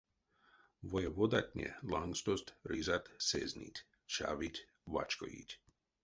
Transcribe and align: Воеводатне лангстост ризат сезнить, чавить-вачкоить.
Воеводатне 0.89 1.67
лангстост 1.91 2.47
ризат 2.71 3.05
сезнить, 3.29 3.83
чавить-вачкоить. 4.13 5.53